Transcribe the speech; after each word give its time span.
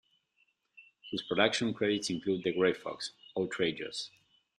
His 1.11 1.21
production 1.21 1.75
credits 1.75 2.09
include 2.09 2.43
"The 2.43 2.53
Grey 2.53 2.73
Fox", 2.73 3.11
"Outrageous! 3.37 4.09